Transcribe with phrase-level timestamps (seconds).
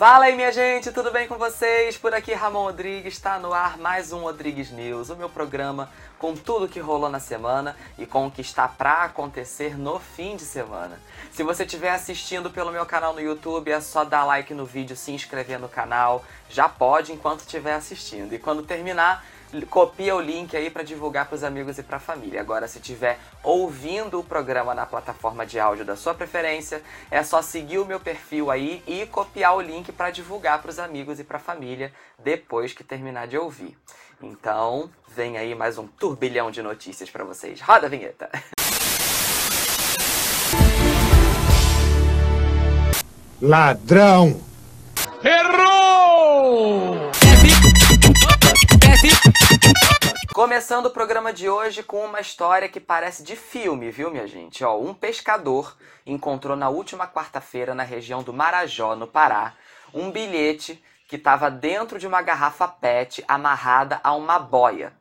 [0.00, 1.98] Fala aí, minha gente, tudo bem com vocês?
[1.98, 6.34] Por aqui, Ramon Rodrigues, está no ar mais um Rodrigues News, o meu programa com
[6.34, 10.44] tudo que rolou na semana e com o que está para acontecer no fim de
[10.46, 10.98] semana.
[11.30, 14.96] Se você estiver assistindo pelo meu canal no YouTube, é só dar like no vídeo,
[14.96, 18.34] se inscrever no canal, já pode enquanto estiver assistindo.
[18.34, 19.22] E quando terminar,
[19.68, 22.40] copia o link aí para divulgar para os amigos e para a família.
[22.40, 27.42] Agora, se estiver ouvindo o programa na plataforma de áudio da sua preferência, é só
[27.42, 31.24] seguir o meu perfil aí e copiar o link para divulgar para os amigos e
[31.24, 33.76] para a família depois que terminar de ouvir.
[34.22, 37.60] Então, vem aí mais um turbilhão de notícias para vocês.
[37.60, 38.30] Roda a vinheta.
[43.40, 44.49] Ladrão!
[50.40, 54.64] Começando o programa de hoje com uma história que parece de filme, viu, minha gente?
[54.64, 55.76] Ó, um pescador
[56.06, 59.52] encontrou na última quarta-feira na região do Marajó, no Pará,
[59.92, 64.94] um bilhete que estava dentro de uma garrafa PET amarrada a uma boia.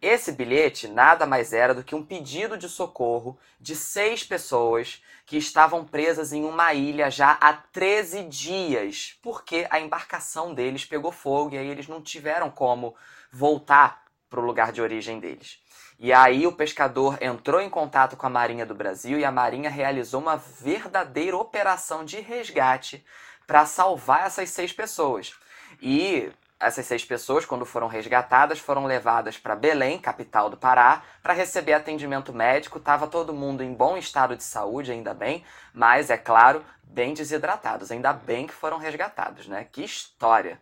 [0.00, 5.36] Esse bilhete nada mais era do que um pedido de socorro de seis pessoas que
[5.36, 11.54] estavam presas em uma ilha já há 13 dias, porque a embarcação deles pegou fogo
[11.54, 12.94] e aí eles não tiveram como
[13.30, 15.58] voltar para o lugar de origem deles.
[15.98, 19.70] E aí o pescador entrou em contato com a Marinha do Brasil e a Marinha
[19.70, 23.04] realizou uma verdadeira operação de resgate
[23.46, 25.34] para salvar essas seis pessoas.
[25.80, 31.34] E essas seis pessoas, quando foram resgatadas, foram levadas para Belém, capital do Pará, para
[31.34, 32.80] receber atendimento médico.
[32.80, 37.90] Tava todo mundo em bom estado de saúde, ainda bem, mas é claro, bem desidratados.
[37.90, 39.66] Ainda bem que foram resgatados, né?
[39.70, 40.60] Que história!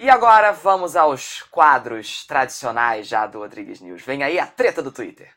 [0.00, 4.00] E agora vamos aos quadros tradicionais já do Rodrigues News.
[4.00, 5.34] Vem aí a treta do Twitter.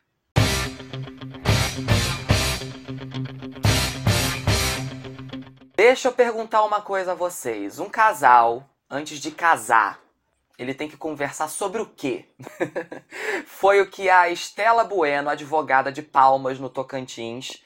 [5.74, 7.80] Deixa eu perguntar uma coisa a vocês.
[7.80, 9.98] Um casal, antes de casar,
[10.56, 12.26] ele tem que conversar sobre o quê?
[13.46, 17.64] Foi o que a Estela Bueno, advogada de Palmas no Tocantins,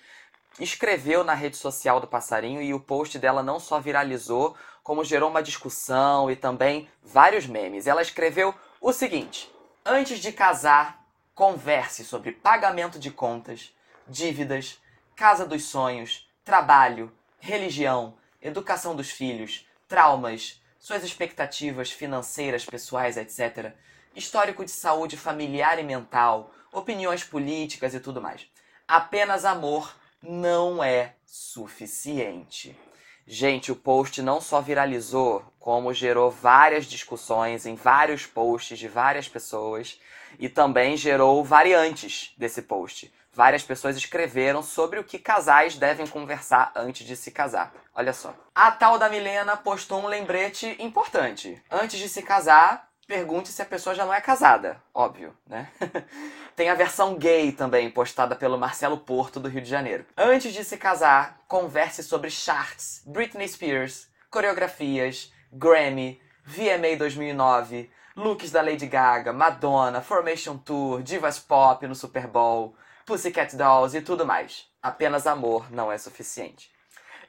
[0.59, 5.28] escreveu na rede social do Passarinho e o post dela não só viralizou, como gerou
[5.28, 7.88] uma discussão e também vários memes.
[7.88, 9.52] Ela escreveu o seguinte:
[9.84, 11.04] Antes de casar,
[11.34, 13.74] converse sobre pagamento de contas,
[14.06, 14.80] dívidas,
[15.16, 23.72] casa dos sonhos, trabalho, religião, educação dos filhos, traumas, suas expectativas financeiras, pessoais, etc.,
[24.14, 28.47] histórico de saúde familiar e mental, opiniões políticas e tudo mais.
[28.86, 32.78] Apenas amor não é suficiente.
[33.26, 39.28] Gente, o post não só viralizou, como gerou várias discussões em vários posts de várias
[39.28, 40.00] pessoas
[40.38, 43.12] e também gerou variantes desse post.
[43.32, 47.75] Várias pessoas escreveram sobre o que casais devem conversar antes de se casar.
[47.92, 48.32] Olha só.
[48.54, 51.60] A tal da Milena postou um lembrete importante.
[51.69, 54.83] Antes de se casar, pergunte se a pessoa já não é casada.
[54.93, 55.71] Óbvio, né?
[56.56, 60.05] Tem a versão gay também, postada pelo Marcelo Porto, do Rio de Janeiro.
[60.17, 68.62] Antes de se casar, converse sobre charts, Britney Spears, coreografias, Grammy, VMA 2009, looks da
[68.62, 72.75] Lady Gaga, Madonna, Formation Tour, divas pop no Super Bowl,
[73.05, 74.66] Pussycat Dolls e tudo mais.
[74.83, 76.71] Apenas amor não é suficiente.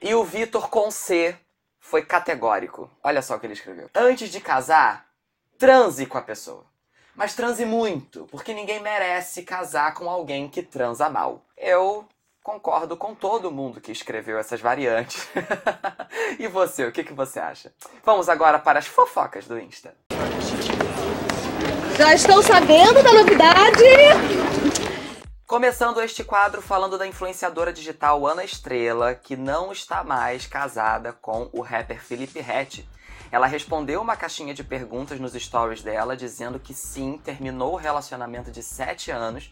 [0.01, 1.37] E o Vitor com C
[1.79, 2.89] foi categórico.
[3.03, 3.89] Olha só o que ele escreveu.
[3.95, 5.06] Antes de casar,
[5.57, 6.65] transe com a pessoa.
[7.15, 11.43] Mas transe muito, porque ninguém merece casar com alguém que transa mal.
[11.57, 12.07] Eu
[12.43, 15.27] concordo com todo mundo que escreveu essas variantes.
[16.37, 17.73] e você, o que, que você acha?
[18.05, 19.95] Vamos agora para as fofocas do Insta.
[21.97, 23.83] Já estão sabendo da novidade?
[25.47, 31.49] Começando este quadro falando da influenciadora digital Ana Estrela, que não está mais casada com
[31.51, 32.87] o rapper Felipe Rett,
[33.31, 38.51] ela respondeu uma caixinha de perguntas nos stories dela, dizendo que sim, terminou o relacionamento
[38.51, 39.51] de 7 anos,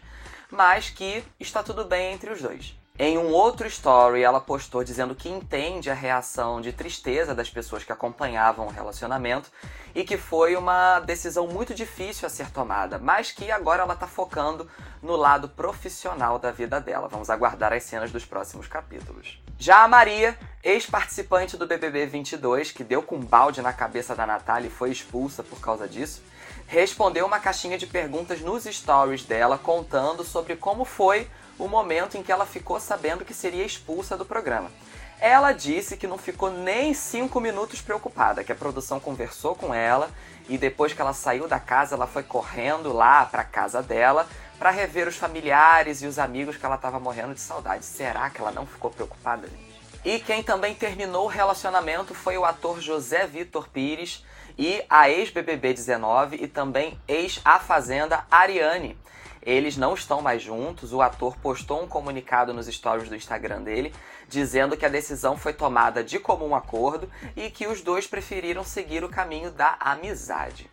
[0.50, 2.76] mas que está tudo bem entre os dois.
[2.98, 7.84] Em um outro story, ela postou dizendo que entende a reação de tristeza das pessoas
[7.84, 9.50] que acompanhavam o relacionamento
[9.94, 14.06] e que foi uma decisão muito difícil a ser tomada, mas que agora ela está
[14.06, 14.66] focando
[15.02, 17.06] no lado profissional da vida dela.
[17.06, 19.38] Vamos aguardar as cenas dos próximos capítulos.
[19.58, 24.26] Já a Maria, ex-participante do BBB 22, que deu com um balde na cabeça da
[24.26, 26.22] Natália e foi expulsa por causa disso,
[26.66, 31.26] respondeu uma caixinha de perguntas nos stories dela contando sobre como foi
[31.58, 34.70] o momento em que ela ficou sabendo que seria expulsa do programa.
[35.18, 40.10] Ela disse que não ficou nem cinco minutos preocupada, que a produção conversou com ela
[40.50, 44.70] e depois que ela saiu da casa, ela foi correndo lá para casa dela para
[44.70, 47.84] rever os familiares e os amigos que ela estava morrendo de saudade.
[47.84, 49.76] Será que ela não ficou preocupada, gente?
[50.04, 54.24] E quem também terminou o relacionamento foi o ator José Vitor Pires
[54.56, 58.96] e a ex-BBB 19 e também ex-A Fazenda Ariane.
[59.42, 60.92] Eles não estão mais juntos.
[60.92, 63.92] O ator postou um comunicado nos stories do Instagram dele
[64.28, 69.04] dizendo que a decisão foi tomada de comum acordo e que os dois preferiram seguir
[69.04, 70.68] o caminho da amizade.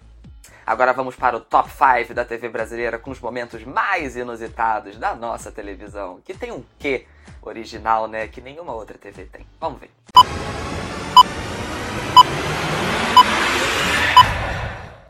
[0.65, 5.13] Agora vamos para o top 5 da TV brasileira com os momentos mais inusitados da
[5.13, 7.06] nossa televisão, que tem um quê
[7.42, 9.45] original, né, que nenhuma outra TV tem.
[9.60, 9.89] Vamos ver.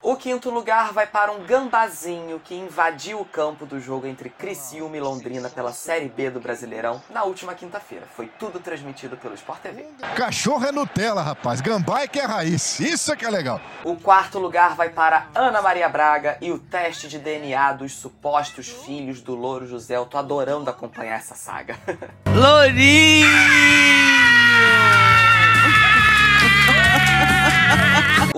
[0.03, 4.97] O quinto lugar vai para um gambazinho que invadiu o campo do jogo entre Criciúma
[4.97, 8.05] e Londrina pela Série B do Brasileirão na última quinta-feira.
[8.13, 9.85] Foi tudo transmitido pelo Sport TV.
[10.13, 11.61] Cachorro é Nutella, rapaz.
[11.61, 12.81] Gambá é que é raiz.
[12.81, 13.61] Isso é que é legal.
[13.85, 18.67] O quarto lugar vai para Ana Maria Braga e o teste de DNA dos supostos
[18.67, 19.95] filhos do Louro José.
[19.95, 21.77] Eu tô adorando acompanhar essa saga.
[22.27, 23.82] Lourinho!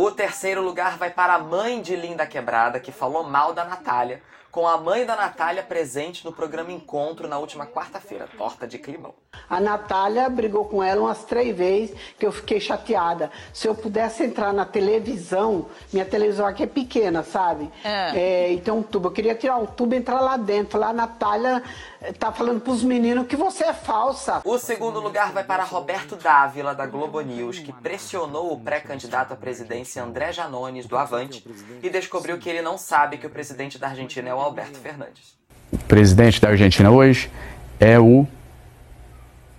[0.05, 4.21] O terceiro lugar vai para a mãe de Linda Quebrada, que falou mal da Natália,
[4.55, 9.13] com a mãe da Natália presente no programa Encontro na última quarta-feira, Torta de Climão.
[9.49, 13.29] A Natália brigou com ela umas três vezes, que eu fiquei chateada.
[13.53, 17.69] Se eu pudesse entrar na televisão, minha televisão aqui é pequena, sabe?
[17.83, 18.17] É.
[18.17, 19.09] É, e tem um tubo.
[19.09, 20.79] Eu queria tirar o tubo e entrar lá dentro.
[20.79, 21.61] Lá a Natália
[22.01, 24.41] eh, tá falando pros meninos que você é falsa.
[24.45, 29.35] O segundo lugar vai para Roberto Dávila, da Globo News, que pressionou o pré-candidato à
[29.35, 31.45] presidência André Janones, do Avante,
[31.83, 35.35] e descobriu que ele não sabe que o presidente da Argentina é o Alberto Fernandes.
[35.71, 37.31] O presidente da Argentina hoje
[37.79, 38.25] é o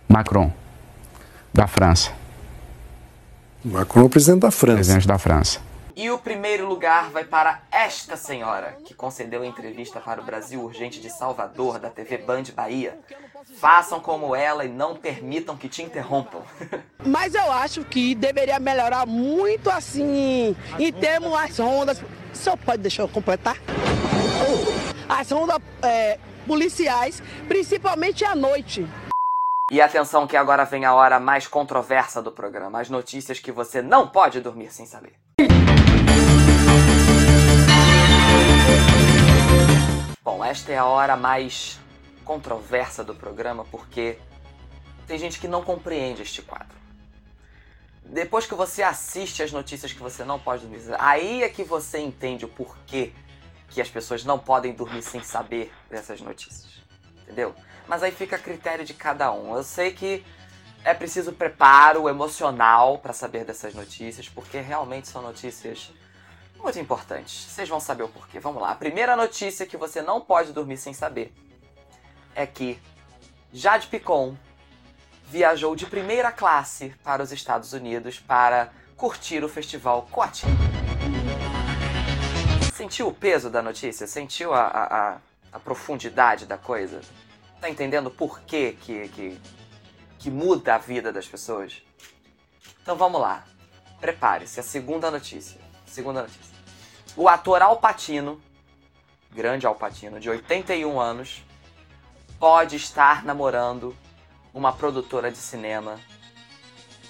[0.09, 0.53] Macron,
[1.53, 2.13] da França,
[3.65, 4.77] Macron é o presidente da França.
[4.77, 5.61] presidente da França.
[5.97, 11.01] E o primeiro lugar vai para esta senhora, que concedeu entrevista para o Brasil Urgente
[11.01, 12.99] de Salvador, da TV Band Bahia.
[13.59, 16.43] Façam como ela e não permitam que te interrompam.
[17.05, 21.99] Mas eu acho que deveria melhorar muito assim, em termos as ondas.
[22.01, 23.57] O senhor pode deixar eu completar?
[25.19, 28.87] As ondas é, policiais, principalmente à noite.
[29.73, 33.81] E atenção que agora vem a hora mais controversa do programa, as notícias que você
[33.81, 35.15] não pode dormir sem saber.
[40.23, 41.81] Bom, esta é a hora mais
[42.23, 44.19] controversa do programa porque
[45.07, 46.77] tem gente que não compreende este quadro.
[48.05, 52.01] Depois que você assiste as notícias que você não pode dormir, aí é que você
[52.01, 53.15] entende o porquê
[53.69, 56.83] que as pessoas não podem dormir sem saber dessas notícias.
[57.23, 57.55] Entendeu?
[57.87, 59.57] Mas aí fica a critério de cada um.
[59.57, 60.25] Eu sei que
[60.85, 65.93] é preciso preparo emocional para saber dessas notícias, porque realmente são notícias
[66.59, 67.47] muito importantes.
[67.51, 68.39] Vocês vão saber o porquê.
[68.39, 68.71] Vamos lá.
[68.71, 71.35] A primeira notícia que você não pode dormir sem saber
[72.35, 72.81] é que
[73.53, 74.37] Jade Picon
[75.25, 80.66] viajou de primeira classe para os Estados Unidos para curtir o festival Coachella.
[82.77, 84.07] Sentiu o peso da notícia?
[84.07, 85.17] Sentiu a, a,
[85.51, 87.01] a, profundidade da coisa?
[87.59, 89.41] Tá entendendo por que, que, que,
[90.19, 91.83] que muda a vida das pessoas?
[92.83, 93.47] Então vamos lá.
[93.99, 95.59] Prepare-se, a segunda notícia.
[95.87, 96.55] Segunda notícia.
[97.17, 98.43] O ator Al Pacino,
[99.33, 101.43] grande Al Pacino, de 81 anos,
[102.39, 103.97] pode estar namorando
[104.53, 105.99] uma produtora de cinema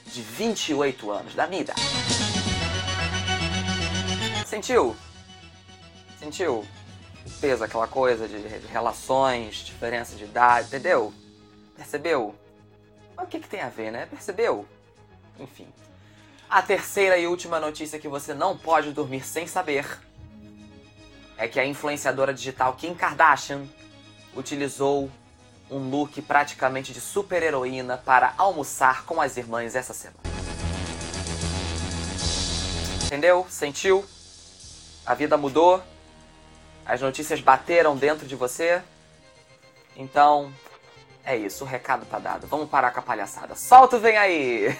[0.05, 1.83] de 28 anos, da idade.
[4.47, 4.97] Sentiu?
[6.19, 6.67] Sentiu?
[7.27, 8.37] O peso, aquela coisa de
[8.69, 11.13] relações, diferença de idade, entendeu?
[11.77, 12.35] Percebeu?
[13.17, 14.07] Mas o que, que tem a ver, né?
[14.07, 14.67] Percebeu?
[15.39, 15.67] Enfim.
[16.49, 19.87] A terceira e última notícia que você não pode dormir sem saber
[21.37, 23.67] é que a influenciadora digital Kim Kardashian
[24.35, 25.11] utilizou
[25.71, 30.21] um look praticamente de super-heroína para almoçar com as irmãs essa semana.
[33.05, 33.47] Entendeu?
[33.49, 34.05] Sentiu?
[35.05, 35.83] A vida mudou?
[36.87, 38.81] As notícias bateram dentro de você?
[39.97, 40.53] Então,
[41.25, 42.47] é isso, o recado tá dado.
[42.47, 43.57] Vamos parar com a palhaçada.
[43.57, 44.69] Solta vem aí!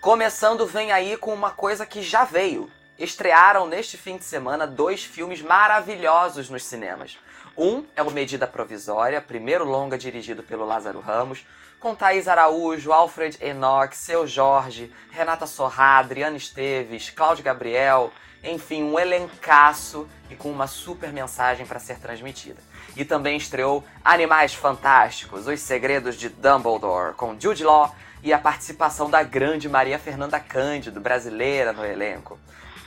[0.00, 2.70] Começando vem aí com uma coisa que já veio.
[2.98, 7.18] Estrearam neste fim de semana dois filmes maravilhosos nos cinemas.
[7.54, 11.44] Um é o Medida Provisória, primeiro longa dirigido pelo Lázaro Ramos,
[11.80, 18.98] com Thaís Araújo, Alfred Enoch, Seu Jorge, Renata Sorrá, Adriana Esteves, Cláudio Gabriel, enfim, um
[18.98, 22.60] elencaço e com uma super mensagem para ser transmitida.
[22.96, 29.08] E também estreou Animais Fantásticos, Os Segredos de Dumbledore, com Jude Law e a participação
[29.08, 32.38] da grande Maria Fernanda Cândido, brasileira, no elenco.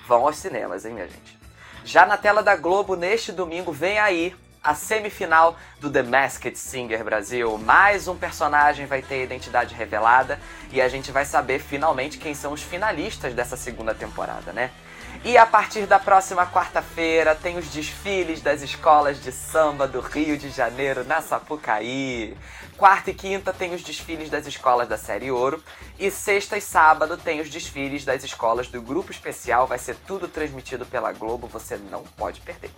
[0.08, 1.40] Vão aos cinemas, hein, minha gente?
[1.86, 7.04] Já na tela da Globo, neste domingo, vem aí a semifinal do The Masked Singer
[7.04, 7.58] Brasil.
[7.58, 10.40] Mais um personagem vai ter identidade revelada
[10.72, 14.72] e a gente vai saber finalmente quem são os finalistas dessa segunda temporada, né?
[15.24, 20.38] E a partir da próxima quarta-feira tem os desfiles das escolas de samba do Rio
[20.38, 22.36] de Janeiro na Sapucaí.
[22.78, 25.64] Quarta e quinta tem os desfiles das escolas da Série Ouro.
[26.00, 29.68] E sexta e sábado tem os desfiles das escolas do Grupo Especial.
[29.68, 32.72] Vai ser tudo transmitido pela Globo, você não pode perder.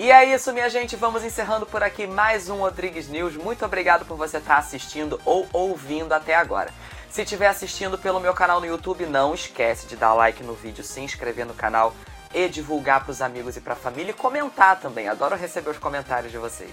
[0.00, 0.96] E é isso, minha gente.
[0.96, 3.36] Vamos encerrando por aqui mais um Rodrigues News.
[3.36, 6.72] Muito obrigado por você estar assistindo ou ouvindo até agora.
[7.10, 10.82] Se estiver assistindo pelo meu canal no YouTube, não esquece de dar like no vídeo,
[10.82, 11.94] se inscrever no canal
[12.32, 15.06] e divulgar para os amigos e para a família e comentar também.
[15.06, 16.72] Adoro receber os comentários de vocês.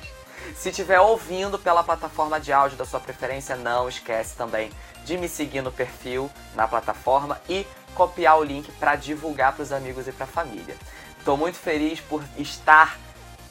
[0.56, 4.72] Se estiver ouvindo pela plataforma de áudio da sua preferência, não esquece também
[5.04, 9.74] de me seguir no perfil na plataforma e copiar o link para divulgar para os
[9.74, 10.78] amigos e para a família.
[11.20, 12.98] Estou muito feliz por estar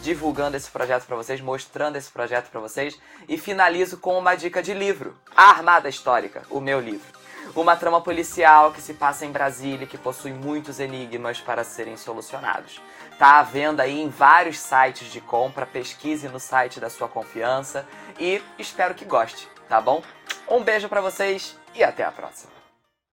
[0.01, 2.99] divulgando esse projeto para vocês, mostrando esse projeto para vocês
[3.29, 7.17] e finalizo com uma dica de livro: A Armada Histórica, o meu livro.
[7.55, 11.97] Uma trama policial que se passa em Brasília e que possui muitos enigmas para serem
[11.97, 12.81] solucionados.
[13.19, 17.87] Tá à venda aí em vários sites de compra, pesquise no site da sua confiança
[18.19, 20.03] e espero que goste, tá bom?
[20.49, 22.56] Um beijo para vocês e até a próxima.